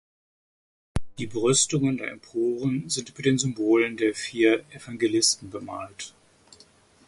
Die 1.19 1.27
Brüstungen 1.27 1.97
der 1.99 2.09
Emporen 2.09 2.89
sind 2.89 3.15
mit 3.15 3.23
den 3.27 3.37
Symbolen 3.37 3.97
der 3.97 4.15
vier 4.15 4.65
Evangelisten 4.71 5.51
bemalt. 5.51 6.15